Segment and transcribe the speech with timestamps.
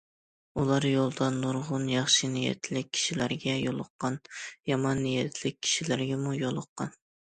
[0.61, 4.19] ئۇلار يولدا نۇرغۇن ياخشى نىيەتلىك كىشىلەرگە يولۇققان،
[4.73, 6.95] يامان نىيەتلىك كىشىلەرگىمۇ يولۇققان.